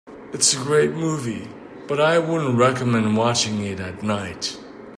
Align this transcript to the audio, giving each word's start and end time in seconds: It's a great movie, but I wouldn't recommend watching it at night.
It's 0.33 0.51
a 0.55 0.57
great 0.57 0.93
movie, 0.93 1.47
but 1.87 2.01
I 2.01 2.17
wouldn't 2.17 2.57
recommend 2.57 3.15
watching 3.15 3.59
it 3.63 3.79
at 3.79 4.01
night. 4.01 4.57